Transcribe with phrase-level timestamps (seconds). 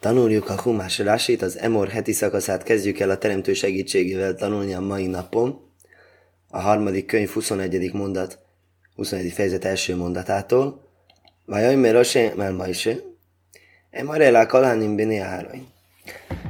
[0.00, 4.80] Tanuljuk a Humás Rásit, az Emor heti szakaszát kezdjük el a teremtő segítségével tanulni a
[4.80, 5.60] mai napon.
[6.48, 7.92] A harmadik könyv 21.
[7.92, 8.38] mondat,
[8.94, 9.32] 21.
[9.32, 10.88] fejezet első mondatától.
[11.44, 12.88] Vajaj, mert Rosé, mert ma is.
[13.90, 15.22] Emar elá kalánim bini.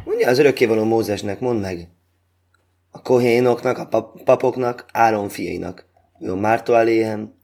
[0.05, 1.89] Mondja az örökkévaló Mózesnek, mondd meg,
[2.91, 5.87] a kohénoknak, a pap- papoknak, Áron fiainak.
[6.19, 7.35] Jó, Márto aléhem.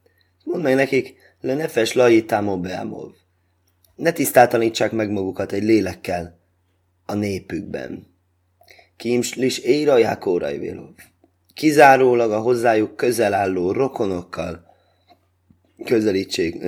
[0.44, 3.21] Mondd meg nekik, le nefes lai támó beámolv
[3.94, 6.38] ne tisztátanítsák meg magukat egy lélekkel
[7.06, 8.06] a népükben.
[8.96, 10.94] Kimslis éraják órajvélov.
[11.54, 14.70] Kizárólag a hozzájuk közel álló rokonokkal
[15.84, 16.62] közelítsék,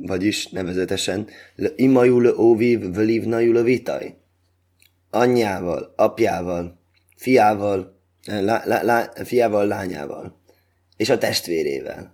[0.00, 1.28] vagyis nevezetesen
[1.76, 4.16] imajul óvív völívnajul vitaj.
[5.10, 6.78] Anyjával, apjával,
[7.16, 10.40] fiával, lá, lá, lá, fiával, lányával,
[10.96, 12.13] és a testvérével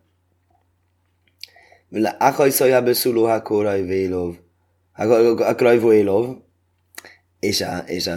[7.40, 8.16] És a, és a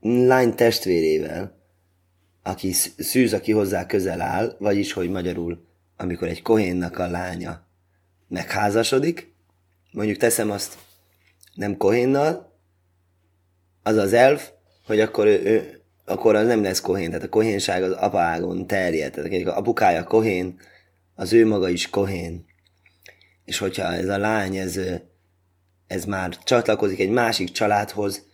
[0.00, 1.56] lány testvérével,
[2.42, 5.64] aki szűz, aki hozzá közel áll, vagyis, hogy magyarul,
[5.96, 7.66] amikor egy kohénnak a lánya
[8.28, 9.34] megházasodik,
[9.92, 10.78] mondjuk teszem azt
[11.54, 12.54] nem kohénnal,
[13.82, 14.50] az az elf,
[14.86, 19.12] hogy akkor ő, ő akkor az nem lesz kohén, tehát a kohénság az apágon terjed,
[19.12, 20.58] tehát apukája kohén,
[21.14, 22.44] az ő maga is kohén
[23.46, 24.80] és hogyha ez a lány, ez,
[25.86, 28.26] ez már csatlakozik egy másik családhoz,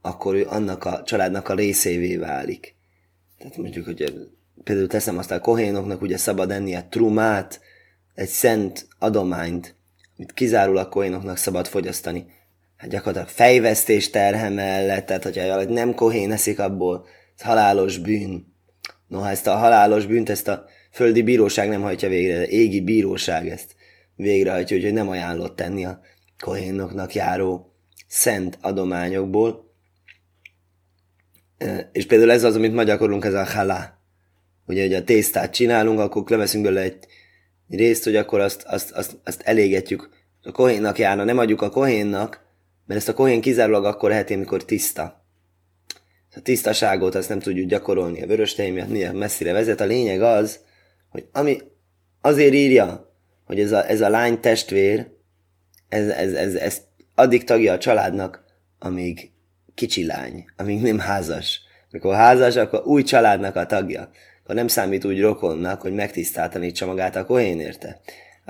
[0.00, 2.74] akkor ő annak a családnak a részévé válik.
[3.38, 4.28] Tehát mondjuk, hogy
[4.64, 7.60] például teszem azt a kohénoknak ugye szabad enni a trumát,
[8.14, 9.74] egy szent adományt,
[10.16, 12.26] amit kizárólag kohénoknak szabad fogyasztani.
[12.76, 18.54] Hát gyakorlatilag fejvesztés terhe mellett, tehát hogyha nem kohén eszik abból, ez halálos bűn.
[19.06, 23.48] Noha ezt a halálos bűnt, ezt a földi bíróság nem hajtja végre, de égi bíróság
[23.48, 23.74] ezt
[24.20, 26.00] végrehajtja, úgyhogy nem ajánlott tenni a
[26.38, 27.74] kohénoknak járó
[28.06, 29.74] szent adományokból.
[31.92, 33.98] És például ez az, amit ma gyakorlunk, ez a halá.
[34.66, 37.06] Ugye, hogy a tésztát csinálunk, akkor leveszünk belőle egy
[37.68, 40.10] részt, hogy akkor azt, azt, azt, azt elégetjük.
[40.42, 42.40] A kohénnak járna, nem adjuk a kohénnak,
[42.86, 45.24] mert ezt a kohén kizárólag akkor eheti, amikor tiszta.
[46.34, 49.80] A tisztaságot azt nem tudjuk gyakorolni a vörös miatt, milyen messzire vezet.
[49.80, 50.60] A lényeg az,
[51.08, 51.58] hogy ami
[52.20, 53.09] azért írja
[53.50, 55.06] hogy ez a, ez a lány testvér,
[55.88, 56.80] ez, ez, ez, ez
[57.14, 58.44] addig tagja a családnak,
[58.78, 59.30] amíg
[59.74, 61.60] kicsi lány, amíg nem házas.
[61.90, 64.10] Mikor házas, akkor új családnak a tagja.
[64.42, 68.00] Akkor nem számít úgy rokonnak, hogy megtisztáltanítsa magát a kohén érte.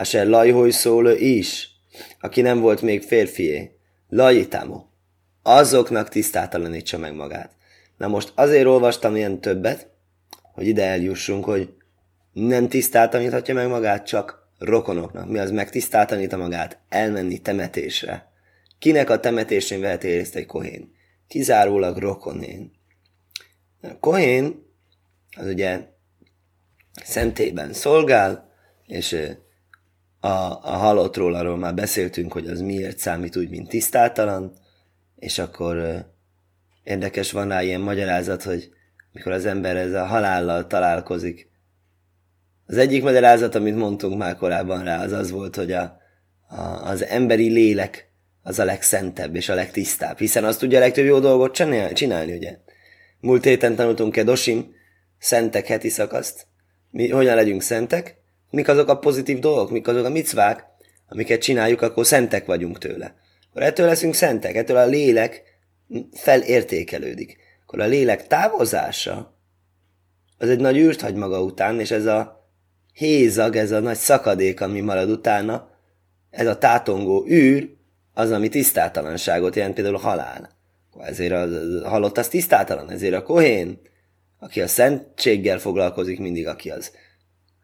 [0.02, 1.70] se lajhoj szóló is,
[2.20, 3.76] aki nem volt még férfié.
[4.08, 4.84] Lajitamo.
[5.42, 7.50] Azoknak tisztátalanítsa meg magát.
[7.96, 9.88] Na most azért olvastam ilyen többet,
[10.54, 11.72] hogy ide eljussunk, hogy
[12.32, 15.28] nem tisztátalaníthatja meg magát, csak rokonoknak.
[15.28, 16.78] Mi az megtisztáltanít magát?
[16.88, 18.32] Elmenni temetésre.
[18.78, 20.92] Kinek a temetésén vehet részt egy kohén?
[21.28, 22.72] Kizárólag rokonén.
[24.00, 24.66] Kohén
[25.36, 25.80] az ugye
[27.04, 28.52] szentében szolgál,
[28.86, 29.16] és
[30.20, 34.52] a, a halottról arról már beszéltünk, hogy az miért számít úgy, mint tisztátalan,
[35.16, 36.04] és akkor
[36.82, 38.70] érdekes van rá ilyen magyarázat, hogy
[39.12, 41.49] mikor az ember ezzel a halállal találkozik,
[42.70, 46.00] az egyik magyarázat, amit mondtunk már korábban rá, az az volt, hogy a,
[46.48, 48.10] a, az emberi lélek
[48.42, 52.32] az a legszentebb és a legtisztább, hiszen azt tudja a legtöbb jó dolgot csinálni, csinálni
[52.36, 52.58] ugye?
[53.20, 54.74] Múlt héten tanultunk Kedosim,
[55.18, 56.46] szentek heti szakaszt.
[56.90, 58.16] Mi, hogyan legyünk szentek?
[58.50, 60.64] Mik azok a pozitív dolgok, mik azok a micvák,
[61.08, 63.14] amiket csináljuk, akkor szentek vagyunk tőle.
[63.50, 65.42] Akkor ettől leszünk szentek, ettől a lélek
[66.12, 67.36] felértékelődik.
[67.62, 69.38] Akkor a lélek távozása
[70.38, 72.39] az egy nagy űrt hagy maga után, és ez a
[72.92, 75.70] hézag, ez a nagy szakadék, ami marad utána,
[76.30, 77.70] ez a tátongó űr,
[78.12, 80.50] az, ami tisztátalanságot jelent, például a halál.
[81.00, 81.48] Ezért a,
[81.88, 83.80] halott az tisztátalan, ezért a kohén,
[84.38, 86.92] aki a szentséggel foglalkozik, mindig aki az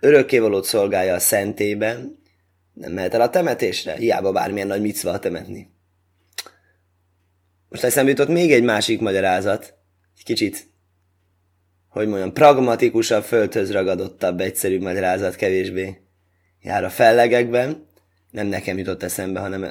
[0.00, 2.18] örökkévalót szolgálja a szentében,
[2.72, 5.70] nem mehet el a temetésre, hiába bármilyen nagy micva temetni.
[7.68, 9.74] Most eszembe jutott még egy másik magyarázat,
[10.16, 10.68] egy kicsit
[11.96, 16.00] hogy mondjam, pragmatikusabb, földhöz ragadottabb, egyszerűbb magyarázat kevésbé
[16.62, 17.86] jár a fellegekben.
[18.30, 19.64] Nem nekem jutott eszembe, hanem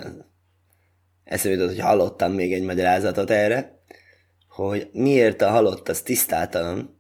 [1.24, 3.80] eszembe jutott, hogy hallottam még egy magyarázatot erre,
[4.50, 7.00] hogy miért a halott az tisztátalan.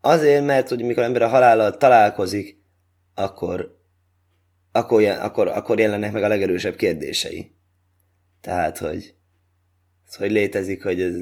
[0.00, 2.62] Azért, mert hogy mikor ember a halállal találkozik,
[3.14, 3.78] akkor,
[4.72, 7.54] akkor, akkor, akkor jelennek meg a legerősebb kérdései.
[8.40, 9.14] Tehát, hogy,
[10.16, 11.14] hogy létezik, hogy ez,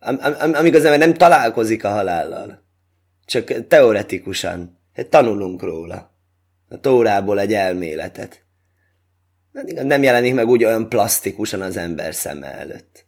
[0.00, 2.66] am, am, amíg az ember nem találkozik a halállal.
[3.24, 4.78] Csak teoretikusan.
[4.94, 6.16] Hát tanulunk róla.
[6.68, 8.44] A tórából egy elméletet.
[9.82, 13.06] nem jelenik meg úgy olyan plastikusan az ember szeme előtt.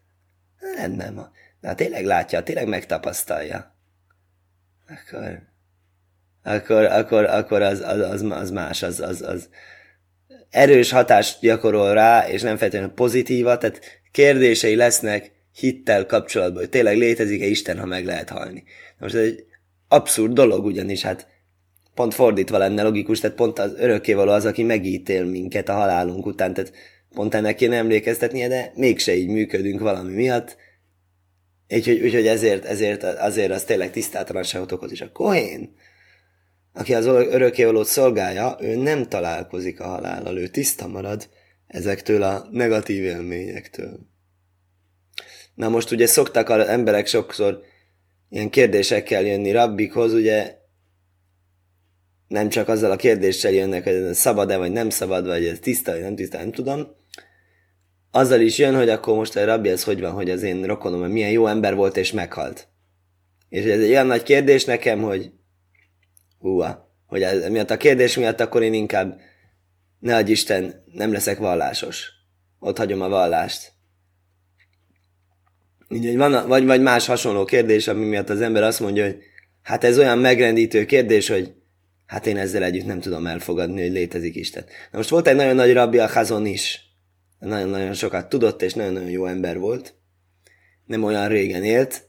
[0.76, 1.30] Nem, nem.
[1.62, 3.74] Ha tényleg látja, tényleg megtapasztalja,
[4.86, 5.42] akkor,
[6.42, 9.48] akkor, akkor, akkor az, az, az, az más, az, az, az
[10.50, 16.96] erős hatást gyakorol rá, és nem feltétlenül pozitíva, tehát kérdései lesznek hittel kapcsolatban, hogy tényleg
[16.96, 18.64] létezik-e Isten, ha meg lehet halni.
[18.98, 19.44] Most ez egy
[19.88, 21.28] abszurd dolog, ugyanis hát
[21.94, 26.54] pont fordítva lenne logikus, tehát pont az örökkévaló az, aki megítél minket a halálunk után,
[26.54, 26.72] tehát
[27.14, 30.56] pont ennek kéne emlékeztetnie, de mégse így működünk valami miatt,
[31.68, 35.00] úgyhogy, úgyhogy ezért, ezért azért az tényleg tisztátalanságot okoz is.
[35.00, 35.74] A Kohén,
[36.72, 41.28] aki az örökkévalót szolgálja, ő nem találkozik a halállal, ő tiszta marad
[41.66, 44.09] ezektől a negatív élményektől.
[45.60, 47.62] Na most ugye szoktak az emberek sokszor
[48.28, 50.56] ilyen kérdésekkel jönni rabbikhoz, ugye
[52.28, 55.92] nem csak azzal a kérdéssel jönnek, hogy ez szabad-e, vagy nem szabad, vagy ez tiszta,
[55.92, 56.86] vagy nem tiszta, nem tudom.
[58.10, 61.10] Azzal is jön, hogy akkor most a rabbi ez hogy van, hogy az én rokonom
[61.10, 62.68] milyen jó ember volt és meghalt.
[63.48, 65.30] És ez egy olyan nagy kérdés nekem, hogy
[66.38, 69.20] húha, hogy ez, miatt a kérdés miatt akkor én inkább
[69.98, 72.10] ne adj Isten, nem leszek vallásos.
[72.58, 73.78] Ott hagyom a vallást.
[75.92, 79.16] Úgyhogy van, vagy, vagy más hasonló kérdés, ami miatt az ember azt mondja, hogy
[79.62, 81.52] hát ez olyan megrendítő kérdés, hogy
[82.06, 84.64] hát én ezzel együtt nem tudom elfogadni, hogy létezik Isten.
[84.90, 86.80] Na most volt egy nagyon nagy rabbi, a Hazon is.
[87.38, 89.94] Nagyon-nagyon sokat tudott, és nagyon-nagyon jó ember volt.
[90.86, 92.08] Nem olyan régen élt.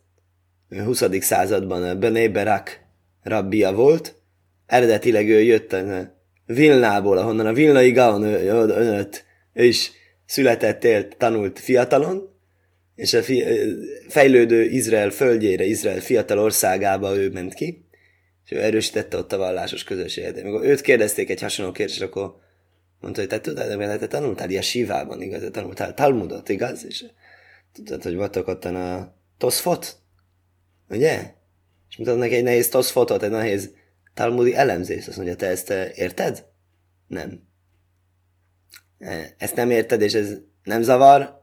[0.69, 1.03] 20.
[1.19, 2.79] században a Bené Berak
[3.23, 4.15] rabbia volt.
[4.65, 9.91] Eredetileg ő jött a Vilnából, ahonnan a Vilnai Gaon önött, ő is
[10.25, 12.30] született, élt, tanult fiatalon,
[13.01, 13.43] és a fi,
[14.07, 17.85] fejlődő Izrael földjére, Izrael fiatal országába ő ment ki,
[18.45, 20.37] és ő erősítette ott a vallásos közösséget.
[20.37, 22.35] Amikor őt kérdezték egy hasonló kérdést, akkor
[22.99, 25.41] mondta, hogy te tudod, hogy te tanultál ilyen sívában, igaz?
[25.41, 26.85] Te tanultál Talmudot, igaz?
[26.85, 27.05] És
[27.73, 29.97] tudod, hogy voltak ott a Toszfot?
[30.89, 31.33] Ugye?
[31.89, 33.73] És mutatott neki egy nehéz Toszfotot, egy nehéz
[34.13, 35.07] talmudi elemzést.
[35.07, 36.45] Azt mondja, te ezt érted?
[37.07, 37.43] Nem.
[38.99, 41.40] E, ezt nem érted, és ez nem zavar,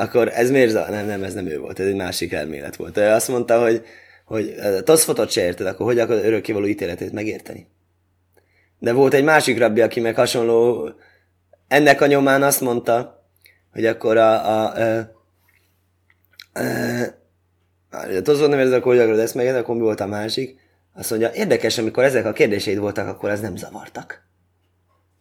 [0.00, 0.88] akkor ez miért?
[0.88, 2.96] Nem, nem, ez nem ő volt, ez egy másik elmélet volt.
[2.96, 3.84] Ő azt mondta, hogy,
[4.24, 4.54] hogy
[4.84, 7.66] Toszfotot se érted, akkor hogy akarod örökkévaló ítéletét megérteni?
[8.78, 10.90] De volt egy másik rabbi, aki meg hasonló,
[11.68, 13.24] ennek a nyomán azt mondta,
[13.72, 15.10] hogy akkor a, a, a,
[16.52, 16.62] a,
[17.90, 20.58] a, a Toszfot nem érted, akkor hogy akarod ezt megérteni, akkor mi volt a másik?
[20.94, 24.28] Azt mondja, érdekes, amikor ezek a kérdéseid voltak, akkor ez nem zavartak.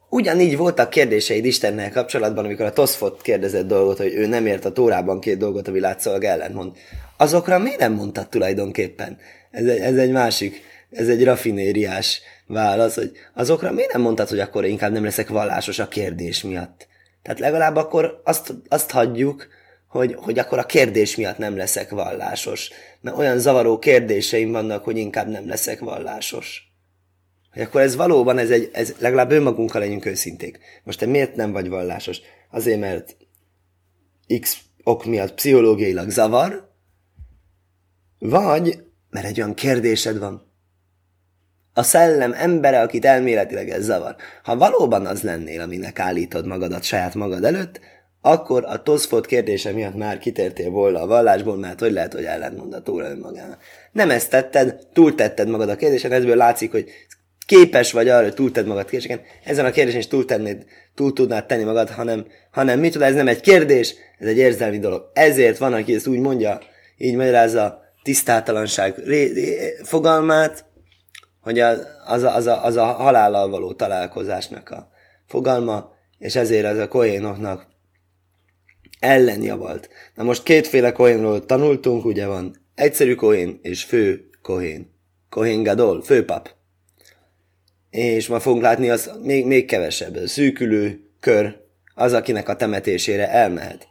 [0.09, 4.71] Ugyanígy voltak kérdéseid Istennel kapcsolatban, amikor a Toszfot kérdezett dolgot, hogy ő nem ért a
[4.71, 6.71] Tórában két dolgot, a világszolg ellentmond.
[7.17, 9.17] Azokra miért nem mondtad tulajdonképpen?
[9.51, 10.61] Ez egy, ez egy másik,
[10.91, 15.79] ez egy rafinériás válasz, hogy azokra miért nem mondtad, hogy akkor inkább nem leszek vallásos
[15.79, 16.87] a kérdés miatt?
[17.21, 19.47] Tehát legalább akkor azt, azt hagyjuk,
[19.87, 22.69] hogy, hogy akkor a kérdés miatt nem leszek vallásos.
[23.01, 26.68] Mert olyan zavaró kérdéseim vannak, hogy inkább nem leszek vallásos.
[27.53, 30.59] Hogy akkor ez valóban, ez, egy, ez legalább önmagunkkal legyünk őszinték.
[30.83, 32.19] Most te miért nem vagy vallásos?
[32.51, 33.17] Azért, mert
[34.39, 36.69] X ok miatt pszichológiailag zavar,
[38.19, 40.47] vagy mert egy olyan kérdésed van.
[41.73, 44.15] A szellem embere, akit elméletileg ez zavar.
[44.43, 47.79] Ha valóban az lennél, aminek állítod magadat saját magad előtt,
[48.21, 52.73] akkor a Toszfot kérdése miatt már kitértél volna a vallásból, mert hogy lehet, hogy ellentmond
[52.73, 53.61] a túl önmagának.
[53.91, 56.89] Nem ezt tetted, túltetted magad a kérdésen, ezből látszik, hogy
[57.49, 60.65] képes vagy arra, hogy túlted magad kérdéseken, ezen a kérdésen is túltennéd,
[60.95, 64.79] túl tudnád tenni magad, hanem, hanem mit tud, ez nem egy kérdés, ez egy érzelmi
[64.79, 65.09] dolog.
[65.13, 66.59] Ezért van, aki ezt úgy mondja,
[66.97, 68.95] így magyarázza tisztátalanság
[69.83, 70.65] fogalmát,
[71.41, 74.89] hogy az, az, a, az, a, az a halállal való találkozásnak a
[75.27, 77.67] fogalma, és ezért ez a kohénoknak
[78.99, 79.89] ellenjavalt.
[80.15, 84.97] Na most kétféle kohénról tanultunk, ugye van egyszerű kohén és fő kohén.
[85.29, 86.57] Kohén Gadol, főpap
[87.89, 91.55] és ma fogunk látni az még, még kevesebb, szűkülő kör,
[91.95, 93.87] az, akinek a temetésére elmehet.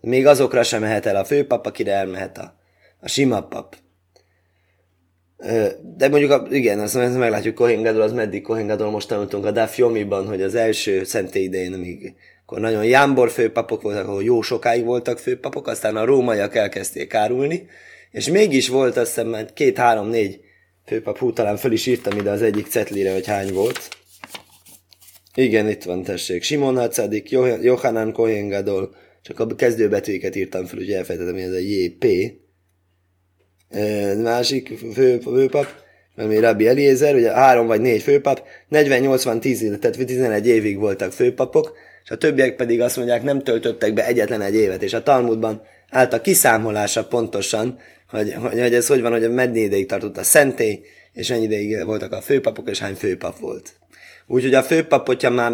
[0.00, 2.54] Még azokra sem mehet el a főpap, akire elmehet a,
[3.00, 3.76] a sima pap.
[5.96, 10.26] De mondjuk, a, igen, azt meglátjuk Kohengadol, az meddig Kohengadol, most tanultunk a Daf Yomiban,
[10.26, 12.14] hogy az első szentély idején, amíg
[12.50, 17.66] akkor nagyon jámbor főpapok voltak, ahol jó sokáig voltak főpapok, aztán a rómaiak elkezdték árulni,
[18.10, 20.40] és mégis volt azt hiszem két, három, négy
[20.90, 23.88] Főpap hú, talán föl is írtam ide az egyik cetlire, hogy hány volt.
[25.34, 26.42] Igen, itt van, tessék.
[26.42, 27.30] Simon Hacadik,
[27.60, 32.06] Johanan Kohen Gadol, csak a kezdőbetűiket írtam fel, hogy elfejtettem, hogy ez a JP.
[34.22, 35.66] Másik fő, főpap,
[36.16, 42.10] ami Rabbi Eliezer, ugye három vagy négy főpap, 40-80-10, tehát 11 évig voltak főpapok, és
[42.10, 46.12] a többiek pedig azt mondják, nem töltöttek be egyetlen egy évet, és a Talmudban állt
[46.12, 47.78] a kiszámolása pontosan,
[48.08, 50.80] hogy, hogy, hogy ez hogy van, hogy mennyi ideig tartott a szentély,
[51.12, 53.72] és ennyi ideig voltak a főpapok, és hány főpap volt.
[54.26, 55.52] Úgyhogy a főpap, hogyha már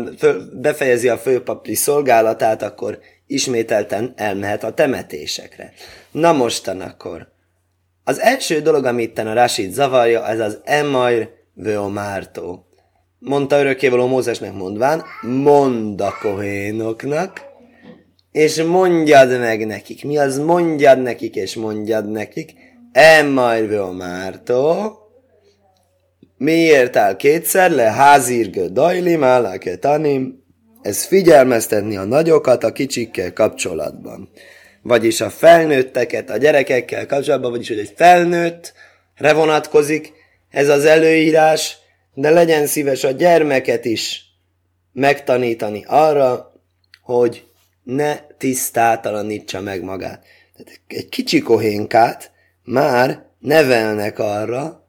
[0.52, 5.72] befejezi a főpapi szolgálatát, akkor ismételten elmehet a temetésekre.
[6.10, 7.28] Na mostan akkor.
[8.04, 12.65] Az első dolog, amit a Rasit zavarja, ez az Emair Veomártó.
[13.28, 17.40] Mondta örökkévaló Mózesnek mondván, mondd a kohénoknak,
[18.32, 20.04] és mondjad meg nekik.
[20.04, 22.52] Mi az mondjad nekik, és mondjad nekik?
[22.92, 24.92] Emair Veomártó.
[26.36, 27.90] Miért áll kétszer le?
[27.90, 30.44] Házírgő dajlim, állake tanim.
[30.82, 34.28] Ez figyelmeztetni a nagyokat a kicsikkel kapcsolatban
[34.82, 40.12] vagyis a felnőtteket a gyerekekkel kapcsolatban, vagyis hogy egy felnőttre vonatkozik
[40.50, 41.76] ez az előírás,
[42.16, 44.24] de legyen szíves a gyermeket is
[44.92, 46.52] megtanítani arra,
[47.02, 47.46] hogy
[47.82, 50.24] ne tisztátalanítsa meg magát.
[50.56, 52.30] Tehát egy kicsi kohénkát
[52.64, 54.88] már nevelnek arra,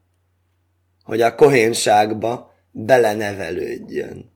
[1.03, 4.31] hogy a kohénságba belenevelődjön.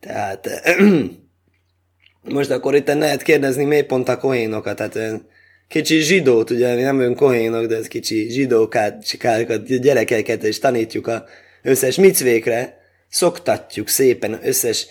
[0.00, 0.48] Tehát
[2.22, 5.24] Most akkor itt lehet kérdezni, miért pont a kohénokat, tehát
[5.68, 11.06] kicsi zsidót, ugye mi nem vagyunk kohénok, de ez kicsi zsidókát, csikákat, gyerekeket, és tanítjuk
[11.06, 11.24] a
[11.64, 12.78] összes micvékre,
[13.08, 14.86] szoktatjuk szépen összes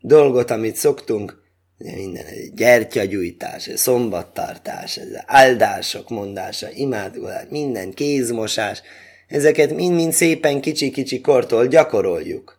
[0.00, 1.42] dolgot, amit szoktunk,
[1.78, 8.82] minden, gyertyagyújtás, szombattartás, áldások mondása, imádkozás, minden kézmosás,
[9.28, 12.58] ezeket mind-mind szépen kicsi-kicsi kortól gyakoroljuk.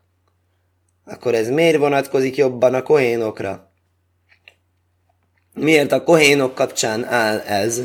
[1.05, 3.71] Akkor ez miért vonatkozik jobban a kohénokra?
[5.53, 7.81] Miért a kohénok kapcsán áll ez?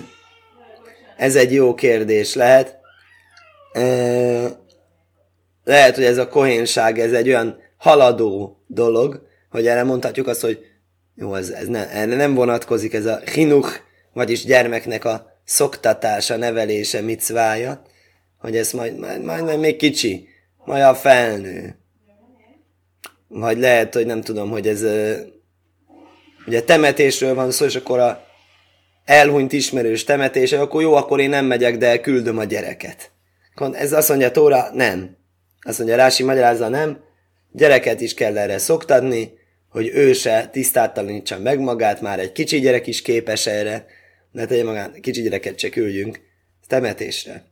[1.17, 2.79] Ez egy jó kérdés lehet.
[5.71, 10.59] Lehet, hogy ez a kohénság, ez egy olyan haladó dolog, hogy erre mondhatjuk azt, hogy
[11.15, 13.81] jó, ez, ez ne, nem vonatkozik ez a hinuch,
[14.12, 17.83] vagyis gyermeknek a szoktatása, nevelése, micvája,
[18.39, 20.29] hogy ez majd, majd, majd, majd még kicsi,
[20.65, 21.77] majd a felnő.
[23.29, 24.83] Vagy lehet, hogy nem tudom, hogy ez
[26.47, 28.25] ugye temetésről van szó, és akkor a
[29.05, 33.11] elhunyt ismerős temetése, akkor jó, akkor én nem megyek, de küldöm a gyereket.
[33.73, 35.19] Ez azt mondja Tóra, nem.
[35.61, 37.00] Azt mondja Rási magyarázza, nem.
[37.52, 39.33] Gyereket is kell erre szoktatni,
[39.69, 43.87] hogy ő se tisztátalanítsa meg magát, már egy kicsi gyerek is képes erre,
[44.33, 46.21] ne tegye magát, kicsi gyereket se küldjünk
[46.67, 47.45] temetésre.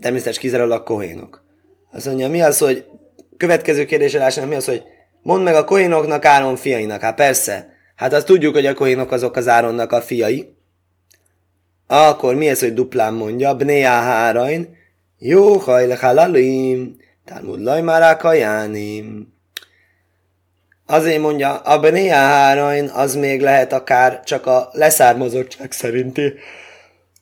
[0.00, 1.44] Természetesen kizárólag kohénok.
[1.92, 2.84] Azt mondja, mi az, hogy
[3.36, 4.82] következő kérdésre mi az, hogy
[5.24, 7.00] Mondd meg a kohénoknak Áron fiainak.
[7.00, 7.72] Hát persze.
[7.94, 10.54] Hát azt tudjuk, hogy a kohénok azok az Áronnak a fiai.
[11.86, 13.54] Akkor mi ez, hogy duplán mondja?
[13.54, 14.76] Bnea hárain.
[15.18, 16.96] Jó hajle halalim.
[17.24, 19.32] Talmud lajmárák kajánim.
[20.86, 26.32] Azért mondja, a hárain az még lehet akár csak a leszármazottság szerinti.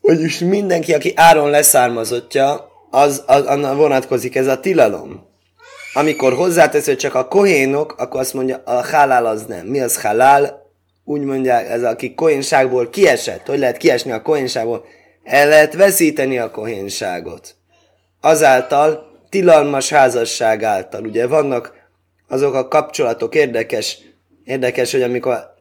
[0.01, 5.31] Vagyis mindenki, aki Áron leszármazottja, az, az, az vonatkozik ez a tilalom.
[5.93, 9.65] Amikor hozzátesz, hogy csak a kohénok, akkor azt mondja, a halál az nem.
[9.65, 10.71] Mi az halál?
[11.03, 13.45] Úgy mondják, ez aki kohénságból kiesett.
[13.45, 14.85] Hogy lehet kiesni a kohénságból?
[15.23, 17.55] El lehet veszíteni a kohénságot.
[18.25, 21.05] Azáltal, tilalmas házasság által.
[21.05, 21.73] Ugye vannak
[22.27, 23.97] azok a kapcsolatok érdekes,
[24.43, 25.53] érdekes, hogy amikor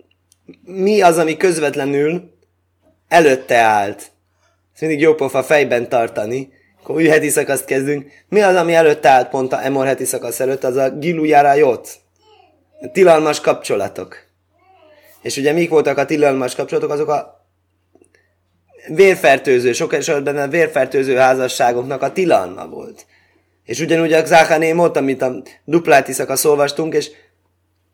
[0.63, 2.35] mi az, ami közvetlenül
[3.09, 3.99] előtte állt.
[4.73, 6.53] Ezt mindig jó pofa fejben tartani,
[6.83, 8.11] akkor új heti szakaszt kezdünk.
[8.29, 10.65] Mi az, ami előtt állt pont a Emor heti szakasz előtt?
[10.65, 11.89] Az a Gilujára Jot.
[12.93, 14.17] Tilalmas kapcsolatok.
[15.23, 16.91] És ugye mik voltak a tilalmas kapcsolatok?
[16.91, 17.42] Azok a
[18.89, 23.07] vérfertőző, sok esetben a vérfertőző házasságoknak a tilalma volt.
[23.65, 27.11] És ugyanúgy a Záhanémot, amit a dupláti szakasz olvastunk, és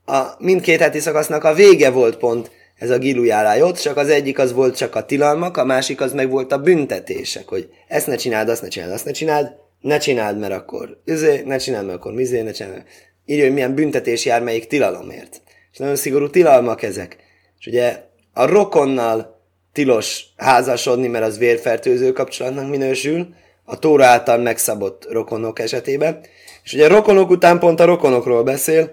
[0.04, 4.52] a mindkét heti szakasznak a vége volt pont ez a gilujárájot, csak az egyik az
[4.52, 8.48] volt csak a tilalmak, a másik az meg volt a büntetések, hogy ezt ne csináld,
[8.48, 12.12] azt ne csináld, azt ne csináld, ne csináld, mert akkor üzé, ne csináld, mert akkor
[12.12, 12.82] mizé, ne csináld.
[13.24, 15.42] Írja, hogy milyen büntetés jár melyik tilalomért.
[15.72, 17.16] És nagyon szigorú tilalmak ezek.
[17.58, 18.02] És ugye
[18.32, 19.37] a rokonnal
[19.78, 23.28] tilos házasodni, mert az vérfertőző kapcsolatnak minősül,
[23.64, 26.20] a Tóra által megszabott rokonok esetében.
[26.64, 28.90] És ugye a rokonok után pont a rokonokról beszél,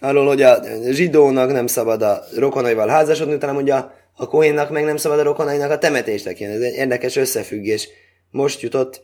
[0.00, 0.60] arról, hogy a
[0.90, 5.70] zsidónak nem szabad a rokonaival házasodni, utána mondja, a kohénnak meg nem szabad a rokonainak
[5.70, 6.64] a temetést tekinteni.
[6.64, 7.88] Ez egy érdekes összefüggés.
[8.30, 9.02] Most jutott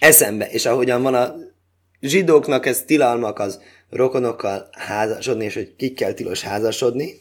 [0.00, 1.34] eszembe, és ahogyan van a
[2.00, 3.60] zsidóknak ez tilalmak az
[3.90, 7.20] rokonokkal házasodni, és hogy kikkel tilos házasodni,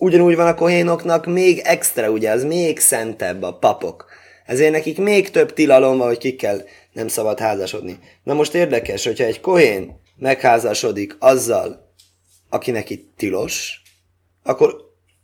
[0.00, 4.06] ugyanúgy van a kohénoknak még extra, ugye, az még szentebb a papok.
[4.46, 7.98] Ezért nekik még több tilalom van, hogy kikkel nem szabad házasodni.
[8.22, 11.92] Na most érdekes, hogyha egy kohén megházasodik azzal,
[12.48, 13.82] aki neki tilos,
[14.42, 14.74] akkor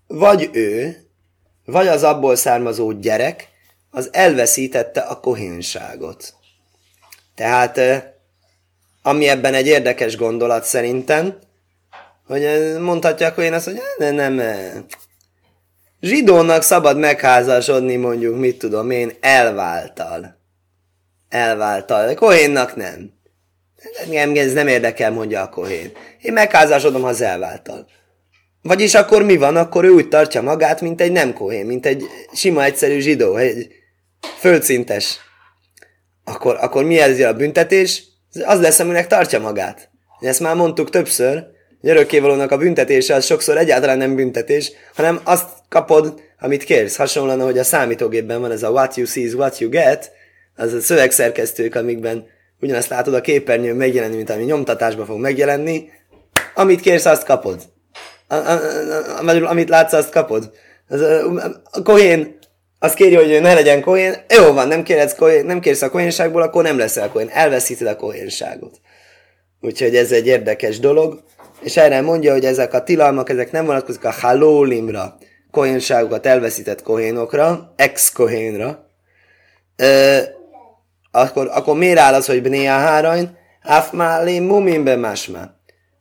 [0.06, 0.97] vagy ő,
[1.64, 3.49] vagy az abból származó gyerek,
[3.90, 6.35] az elveszítette a kohénságot.
[7.35, 7.80] Tehát,
[9.02, 11.38] ami ebben egy érdekes gondolat szerintem,
[12.26, 12.47] hogy
[12.80, 14.40] mondhatja hogy én azt, hogy nem, nem,
[16.00, 20.37] zsidónak szabad megházasodni mondjuk, mit tudom én, elváltal.
[21.28, 22.14] Elváltal.
[22.14, 23.14] Kohénnak nem.
[24.04, 25.92] Engem ez nem érdekel, mondja a kohén.
[26.21, 27.87] Én megházasodom, ha az elváltal.
[28.62, 29.56] Vagyis akkor mi van?
[29.56, 33.68] Akkor ő úgy tartja magát, mint egy nem kohén, mint egy sima, egyszerű zsidó, egy
[34.38, 35.18] földszintes.
[36.25, 38.04] Akkor, akkor mi ez a büntetés?
[38.45, 39.90] Az lesz, aminek tartja magát.
[40.21, 41.47] Ezt már mondtuk többször,
[41.86, 46.96] hogy örökkévalónak a büntetése az sokszor egyáltalán nem büntetés, hanem azt kapod, amit kérsz.
[46.96, 50.10] Hasonlóan, hogy a számítógépben van ez a what you see is what you get,
[50.56, 52.26] az a szövegszerkesztők, amikben
[52.60, 55.88] ugyanazt látod a képernyőn megjelenni, mint ami nyomtatásban fog megjelenni,
[56.54, 57.62] amit kérsz, azt kapod.
[58.28, 58.60] A, a,
[59.26, 60.50] a, amit látsz, azt kapod.
[60.88, 62.38] Az, a, a kohén
[62.78, 66.42] azt kéri, hogy ne legyen kohén, jó van, nem, kérsz, kohén, nem kérsz a kohénságból,
[66.42, 68.80] akkor nem leszel kohén, elveszíted a kohénságot.
[69.60, 71.24] Úgyhogy ez egy érdekes dolog,
[71.66, 75.16] és erre mondja, hogy ezek a tilalmak, ezek nem vonatkozik a halólimra,
[75.50, 78.90] kohénságokat elveszített kohénokra, ex-kohénra,
[81.11, 83.38] akkor, akkor miért áll az, hogy Bnéa Hárain?
[83.62, 85.54] Afmálé muminbe másmá.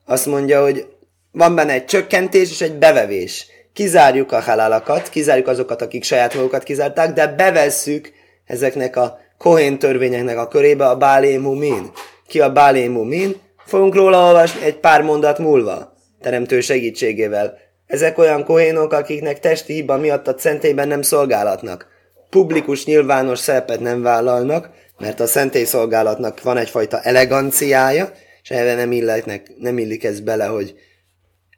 [0.06, 0.88] Azt mondja, hogy
[1.32, 3.48] van benne egy csökkentés és egy bevevés.
[3.74, 8.12] Kizárjuk a halálakat, kizárjuk azokat, akik saját magukat kizárták, de bevesszük
[8.46, 11.92] ezeknek a kohén törvényeknek a körébe a Bálé Mumin.
[12.28, 13.44] Ki a Bálé Mumin?
[13.66, 17.58] Fogunk róla olvasni egy pár mondat múlva, teremtő segítségével.
[17.86, 21.88] Ezek olyan kohénok, akiknek testi hiba miatt a szentélyben nem szolgálatnak.
[22.30, 28.12] Publikus, nyilvános szerepet nem vállalnak, mert a szentélyszolgálatnak van egyfajta eleganciája,
[28.44, 30.76] és erre nem, illetnek, nem illik ez bele, hogy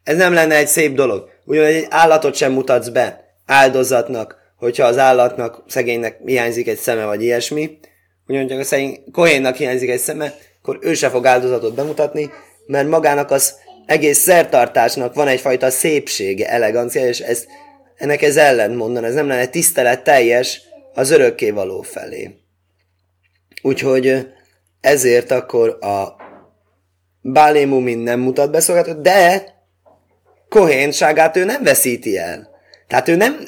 [0.04, 1.30] ez nem lenne egy szép dolog.
[1.46, 7.24] Ugyanúgy egy állatot sem mutatsz be áldozatnak, hogyha az állatnak, szegénynek hiányzik egy szeme, vagy
[7.24, 7.79] ilyesmi.
[8.27, 10.34] Ugyanúgy, a szegény kohénnak hiányzik egy szeme,
[10.68, 12.30] akkor ő se fog áldozatot bemutatni,
[12.66, 17.46] mert magának az egész szertartásnak van egyfajta szépsége, elegancia, és ez,
[17.96, 20.62] ennek ez ellen mondan, ez nem lenne tisztelet teljes
[20.94, 22.38] az örökkévaló felé.
[23.62, 24.27] Úgyhogy
[24.82, 26.16] ezért akkor a
[27.22, 29.44] Bálémumin nem mutat be de
[30.50, 32.50] kohénságát ő nem veszíti el.
[32.88, 33.40] Tehát ő nem,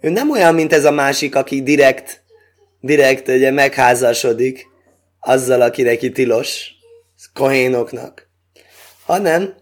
[0.00, 2.22] ő nem olyan, mint ez a másik, aki direkt,
[2.80, 4.67] direkt ugye, megházasodik
[5.28, 6.70] azzal, aki neki tilos,
[7.34, 8.28] kohénoknak,
[9.04, 9.54] hanem,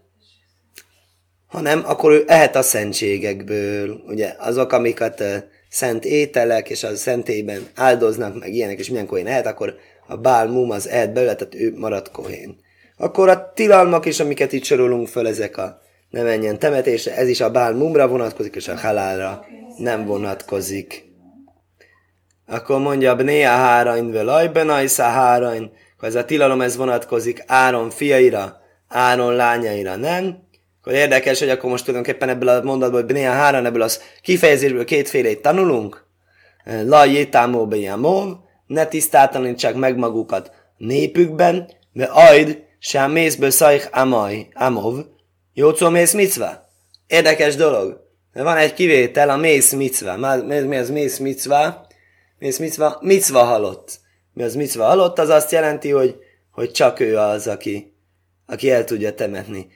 [1.47, 5.25] hanem akkor ő ehet a szentségekből, ugye azok, amiket
[5.69, 9.77] szent ételek, és a szentélyben áldoznak, meg ilyenek, és milyen kohén ehet, akkor
[10.07, 12.57] a bál mum az ehet belőle, tehát ő marad kohén.
[12.97, 17.41] Akkor a tilalmak is, amiket itt sorolunk föl, ezek a ne menjen temetésre, ez is
[17.41, 19.45] a bál mumra vonatkozik, és a halálra
[19.79, 21.06] nem vonatkozik.
[22.47, 28.61] Akkor mondja, Bnéa hárain velaj, benajszá hárain, akkor ez a tilalom ez vonatkozik Áron fiaira,
[28.89, 30.45] Áron lányaira, nem?
[30.81, 34.85] Akkor érdekes, hogy akkor most tulajdonképpen ebből a mondatból, hogy Bnéa háran, ebből az kifejezésből
[34.85, 36.05] kétfélét tanulunk.
[36.85, 45.05] La jétámó mov, ne tisztátanítsák meg magukat népükben, de ajd, sem mészből szajh amaj, amov,
[45.59, 46.71] Jócó mész micva?
[47.07, 48.01] Érdekes dolog.
[48.33, 50.17] Van egy kivétel, a mész micva.
[50.45, 51.86] Mi az mész micva?
[52.39, 52.99] Mész micva?
[53.01, 54.01] Micva halott.
[54.33, 55.19] Mi az micva halott?
[55.19, 56.17] Az azt jelenti, hogy,
[56.51, 57.95] hogy csak ő az, aki,
[58.47, 59.67] aki el tudja temetni.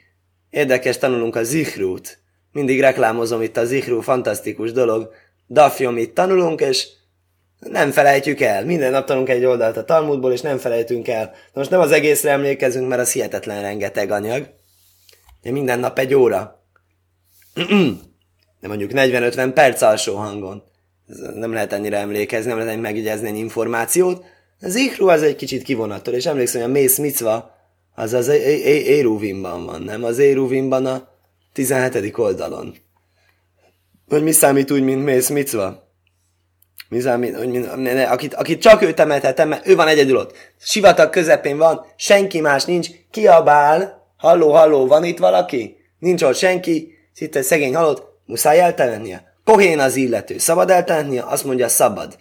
[0.49, 2.19] Érdekes, tanulunk a zihrút.
[2.51, 5.13] Mindig reklámozom itt a zihrú, fantasztikus dolog.
[5.47, 6.87] Dafjom itt tanulunk, és
[7.59, 8.65] nem felejtjük el.
[8.65, 11.25] Minden nap tanulunk egy oldalt a Talmudból, és nem felejtünk el.
[11.25, 14.49] De most nem az egészre emlékezünk, mert az hihetetlen rengeteg anyag.
[15.41, 16.63] De minden nap egy óra.
[18.61, 20.70] De mondjuk 40-50 perc alsó hangon.
[21.35, 24.25] Nem lehet ennyire emlékezni, nem lehet megjegyezni egy információt.
[24.61, 27.55] Az Ichru az egy kicsit kivonattól, és emlékszem, hogy a Mész Micva
[27.95, 30.03] az az Éruvimban van, nem?
[30.03, 31.07] Az Éruvimban a
[31.53, 32.17] 17.
[32.17, 32.75] oldalon.
[34.07, 35.89] Hogy mi számít úgy, mint Mész Micva?
[36.89, 37.67] Mi számít, hogy mint,
[38.07, 40.35] akit, akit csak ő temethet, mert ő van egyedül ott.
[40.59, 45.77] Sivatag közepén van, senki más nincs, kiabál, Halló, halló, van itt valaki?
[45.99, 46.93] Nincs ott senki?
[47.13, 49.30] Szinte szegény halott, muszáj eltennie.
[49.51, 51.23] Pohén az illető, szabad eltennie?
[51.23, 52.17] Azt mondja, szabad.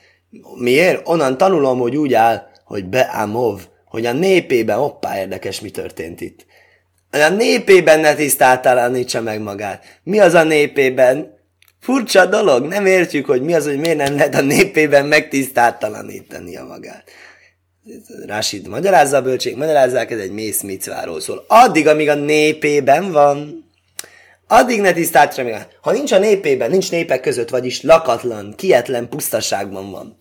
[0.55, 1.09] Miért?
[1.09, 6.47] Onnan tanulom, hogy úgy áll, hogy beámov, hogy a népében, hoppá, érdekes, mi történt itt.
[7.11, 9.85] A népében ne tisztáltalanítsa meg magát.
[10.03, 11.39] Mi az a népében?
[11.81, 16.65] Furcsa dolog, nem értjük, hogy mi az, hogy miért nem lehet a népében megtisztáltalanítani a
[16.65, 17.11] magát.
[18.27, 21.45] Rásid magyarázza a bölcség, magyarázzák, ez egy mész micváról szól.
[21.49, 23.70] Addig, amíg a népében van,
[24.51, 25.67] addig ne tisztáltsa meg.
[25.81, 30.17] Ha nincs a népében, nincs népek között, vagyis lakatlan, kietlen pusztaságban van,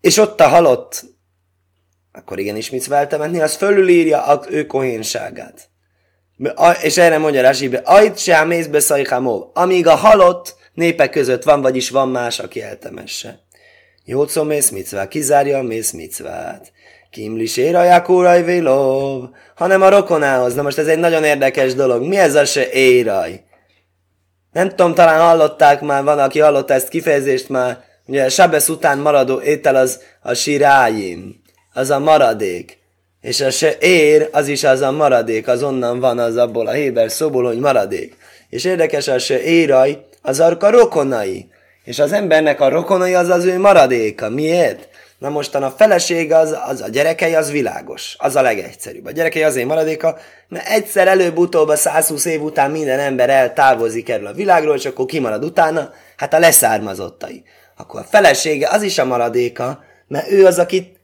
[0.00, 1.04] és ott a halott,
[2.12, 5.68] akkor igenis mit temetni, az fölülírja az ő kohénságát.
[6.82, 8.80] És erre mondja Rasibe, ajt se mész be
[9.52, 13.40] amíg a halott népek között van, vagyis van más, aki eltemesse.
[14.04, 16.72] Jócó mész micvá, kizárja a mész micvát.
[17.10, 20.54] Kimlis éraják óraj vélov, hanem a rokonához.
[20.54, 22.06] Na most ez egy nagyon érdekes dolog.
[22.06, 23.40] Mi ez a se éraj?
[24.52, 29.40] Nem tudom, talán hallották már, van, aki hallotta ezt kifejezést már, ugye Sabesz után maradó
[29.40, 31.42] étel az a sirájim,
[31.72, 32.78] az a maradék.
[33.20, 36.72] És a se ér, az is az a maradék, az onnan van, az abból a
[36.72, 38.16] héber szóból, hogy maradék.
[38.48, 41.48] És érdekes, a se éraj, az a rokonai.
[41.84, 44.28] És az embernek a rokonai az az ő maradéka.
[44.28, 44.88] Miért?
[45.20, 48.16] Na mostan a feleség az, az a gyerekei az világos.
[48.18, 49.06] Az a legegyszerűbb.
[49.06, 54.26] A gyerekei azért maradéka, mert egyszer előbb-utóbb a 120 év után minden ember eltávozik erről
[54.26, 57.44] a világról, és akkor kimarad utána, hát a leszármazottai.
[57.76, 61.00] Akkor a felesége az is a maradéka, mert ő az, akit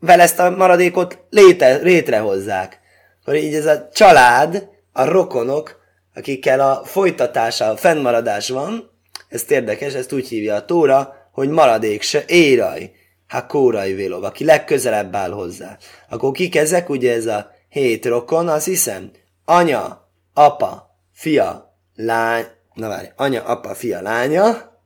[0.00, 2.80] vele ezt a maradékot léte, létrehozzák.
[3.20, 5.80] Akkor így ez a család, a rokonok,
[6.14, 8.90] akikkel a folytatása, a fennmaradás van,
[9.28, 12.90] ez érdekes, ezt úgy hívja a Tóra, hogy maradék se éraj,
[13.28, 15.78] ha kórai vélov, aki legközelebb áll hozzá.
[16.08, 19.10] Akkor kik ezek, ugye ez a hét rokon, azt hiszem,
[19.44, 24.78] anya, apa, fia, lány, na várj, anya, apa, fia, lánya,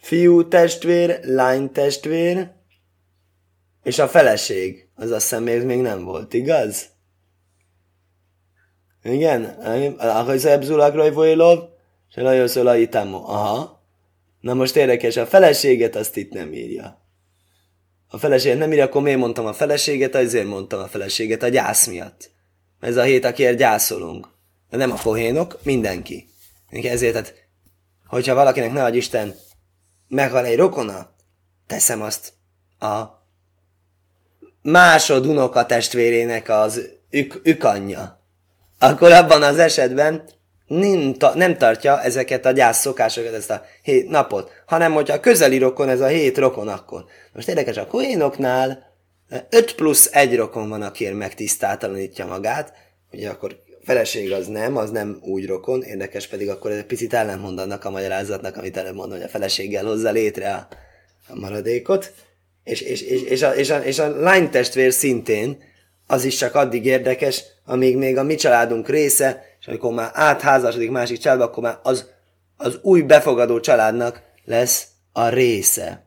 [0.00, 2.50] fiú testvér, lány testvér,
[3.82, 6.86] és a feleség, az a személy még nem volt, igaz?
[9.02, 9.44] Igen?
[9.98, 11.58] Ahhoz ebzulakra vojlov,
[12.08, 13.82] se nagyon a Aha.
[14.40, 17.07] Na most érdekes, a feleséget azt itt nem írja.
[18.10, 20.14] A feleséget nem írja, akkor miért mondtam a feleséget?
[20.14, 22.30] Azért mondtam a feleséget a gyász miatt.
[22.80, 24.28] Ez a hét, akiért gyászolunk.
[24.70, 26.28] De nem a pohénok, mindenki.
[26.70, 27.34] Ezért, tehát,
[28.06, 29.34] hogyha valakinek ne Isten
[30.08, 31.10] meghal egy rokona,
[31.66, 32.32] teszem azt
[32.78, 33.04] a
[34.62, 38.20] másod unoka testvérének az ük, ükanyja.
[38.78, 40.28] Akkor abban az esetben
[40.68, 45.20] nem, ta, nem tartja ezeket a gyász szokásokat, ezt a hét napot, hanem hogyha a
[45.20, 47.04] közeli rokon, ez a hét rokon akkor.
[47.32, 48.86] Most érdekes, a koénoknál
[49.50, 52.72] 5 plusz egy rokon van, akiért megtisztátalanítja magát,
[53.12, 57.58] ugye akkor feleség az nem, az nem úgy rokon, érdekes pedig akkor egy picit ellentmond
[57.58, 60.68] annak a magyarázatnak, amit előbb mondom, hogy a feleséggel hozza létre a,
[61.28, 62.12] a maradékot,
[62.64, 65.58] és, és, és, és, a, és, a, és a lány testvér szintén,
[66.06, 70.90] az is csak addig érdekes, amíg még a mi családunk része, és amikor már átházasodik
[70.90, 72.06] másik családba, akkor már az,
[72.56, 76.06] az új befogadó családnak lesz a része.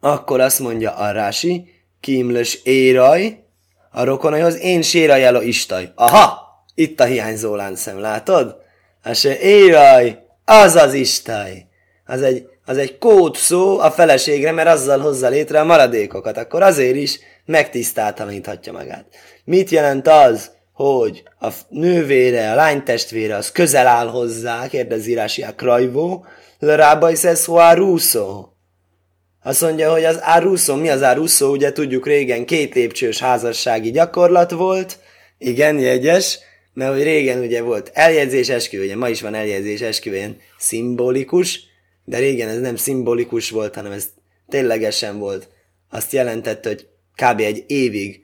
[0.00, 1.68] Akkor azt mondja a Rási,
[2.00, 3.44] kímlös éraj,
[3.90, 5.92] a rokonaihoz én sérajáló istaj.
[5.94, 6.42] Aha!
[6.74, 8.56] Itt a hiányzó láncszem, látod?
[9.02, 11.66] Hát se éraj, az az istaj.
[12.06, 16.36] Az egy, az egy kód szó a feleségre, mert azzal hozza létre a maradékokat.
[16.36, 19.06] Akkor azért is megtisztáltalaníthatja magát.
[19.44, 25.54] Mit jelent az, hogy a nővére, a lánytestvére az közel áll hozzá, kérdezi Rási a
[25.54, 26.26] Krajvó,
[26.58, 26.88] le
[27.46, 28.48] a rúszó.
[29.42, 34.50] Azt mondja, hogy az áruszó, mi az áruszó, ugye tudjuk régen két lépcsős házassági gyakorlat
[34.50, 34.98] volt,
[35.38, 36.38] igen, jegyes,
[36.72, 41.60] mert hogy régen ugye volt eljegyzés esküvő, ugye ma is van eljegyzés esküvőn, szimbolikus,
[42.04, 44.08] de régen ez nem szimbolikus volt, hanem ez
[44.48, 45.48] ténylegesen volt.
[45.90, 47.40] Azt jelentette, hogy kb.
[47.40, 48.23] egy évig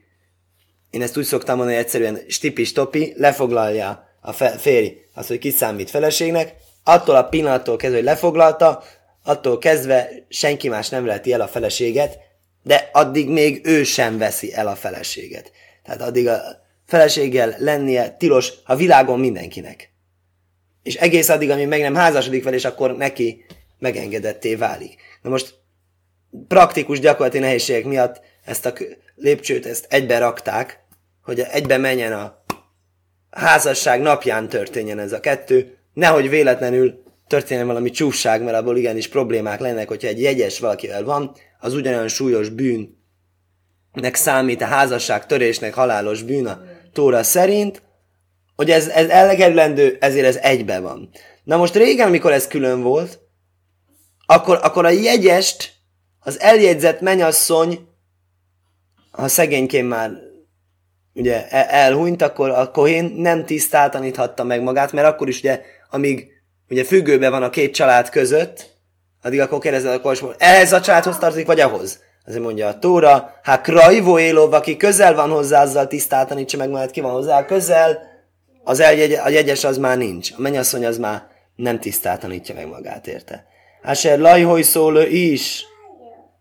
[0.90, 6.55] én ezt úgy szoktam mondani, hogy egyszerűen stipi-stopi, lefoglalja a férj azt, hogy kiszámít feleségnek,
[6.85, 8.83] attól a pillanattól kezdve, hogy lefoglalta,
[9.24, 12.18] attól kezdve senki más nem veheti el a feleséget,
[12.62, 15.53] de addig még ő sem veszi el a feleséget.
[15.85, 16.40] Tehát addig a
[16.87, 19.92] feleséggel lennie tilos a világon mindenkinek.
[20.83, 23.44] És egész addig, amíg meg nem házasodik fel, és akkor neki
[23.79, 25.00] megengedetté válik.
[25.22, 25.55] Na most
[26.48, 28.72] praktikus gyakorlati nehézségek miatt ezt a
[29.14, 30.80] lépcsőt ezt egybe rakták,
[31.31, 32.45] hogy egybe menjen a
[33.31, 39.61] házasság napján történjen ez a kettő, nehogy véletlenül történjen valami csúfság, mert abból igenis problémák
[39.61, 46.23] lennek, hogyha egy jegyes valakivel van, az ugyanolyan súlyos bűnnek számít a házasság törésnek halálos
[46.23, 46.62] bűn a
[46.93, 47.83] Tóra szerint,
[48.57, 51.11] hogy ez, ez elkerülendő, ezért ez egybe van.
[51.45, 53.21] Na most régen, amikor ez külön volt,
[54.27, 55.73] akkor, akkor a jegyest,
[56.21, 57.88] az eljegyzett menyasszony,
[59.11, 60.29] ha szegényként már
[61.14, 66.29] ugye elhunyt, akkor a kohén nem tisztáltaníthatta meg magát, mert akkor is ugye, amíg
[66.68, 68.79] ugye függőbe van a két család között,
[69.23, 72.01] addig akkor kérdezed a korsból, ehhez a családhoz tartozik, vagy ahhoz?
[72.27, 76.90] Azért mondja a Tóra, hát krajvó élov, aki közel van hozzá, azzal tisztáltanítsa meg, mert
[76.90, 78.09] ki van hozzá közel,
[78.64, 80.31] az eljegy, a jegyes az már nincs.
[80.37, 81.23] A mennyasszony az már
[81.57, 83.46] nem tisztáltanítja meg magát érte.
[83.83, 85.64] Áser lajhoj szólő is.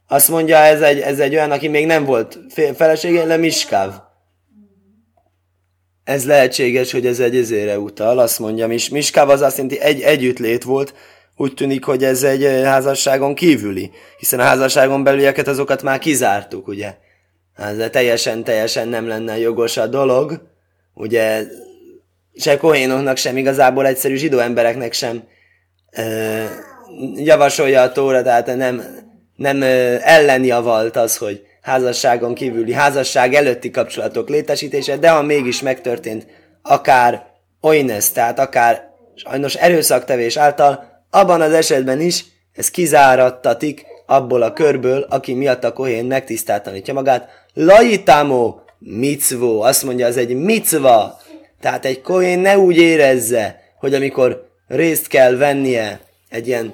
[0.07, 2.39] Azt mondja, ez egy, ez egy olyan, aki még nem volt
[2.75, 3.93] felesége, le Miskáv.
[6.09, 10.01] Ez lehetséges, hogy ez egy ezére utal, azt mondja, Mis, Miskáv az azt jelenti, egy
[10.01, 10.93] együttlét volt,
[11.35, 16.95] úgy tűnik, hogy ez egy házasságon kívüli, hiszen a házasságon belülieket azokat már kizártuk, ugye.
[17.55, 20.41] Ez teljesen, teljesen nem lenne jogos a dolog,
[20.93, 21.43] ugye
[22.35, 25.23] se kohénoknak sem, igazából egyszerű zsidó embereknek sem
[25.91, 26.43] ö,
[27.15, 28.83] javasolja a tóra, tehát nem,
[29.35, 36.25] nem ö, ellenjavalt az, hogy házasságon kívüli, házasság előtti kapcsolatok létesítése, de ha mégis megtörtént,
[36.61, 37.25] akár
[37.61, 45.05] oinesz, tehát akár sajnos erőszaktevés által, abban az esetben is ez kizárattatik abból a körből,
[45.09, 47.29] aki miatt a kohén megtisztáltanítja magát.
[47.53, 51.19] Laitámó, micvó, azt mondja, ez egy micva.
[51.61, 56.73] Tehát egy kohén ne úgy érezze, hogy amikor részt kell vennie egy ilyen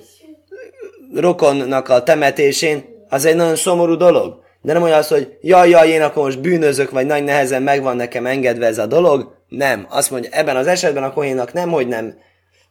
[1.13, 4.43] rokonnak a temetésén, az egy nagyon szomorú dolog.
[4.65, 7.95] De nem olyan az, hogy jaj, jaj, én akkor most bűnözök, vagy nagy nehezen megvan
[7.95, 9.35] nekem engedve ez a dolog.
[9.47, 9.85] Nem.
[9.89, 12.15] Azt mondja, ebben az esetben a kohénnak nem, hogy nem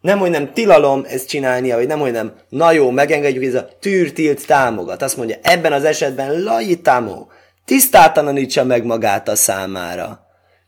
[0.00, 3.68] nem, hogy nem tilalom ezt csinálnia, vagy nem, hogy nem, na jó, megengedjük, ez a
[3.80, 5.02] tűrtilt támogat.
[5.02, 7.30] Azt mondja, ebben az esetben lajitámó,
[7.64, 10.26] tisztátalanítsa meg magát a számára.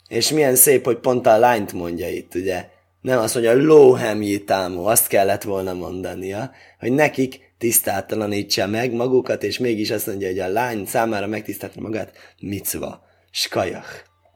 [0.09, 2.65] És milyen szép, hogy pont a lányt mondja itt, ugye?
[3.01, 9.91] Nem azt mondja, lóhemjitámó, azt kellett volna mondania, hogy nekik tisztátalanítsa meg magukat, és mégis
[9.91, 14.15] azt mondja, hogy a lány számára megtisztálta magát, micva, skajach.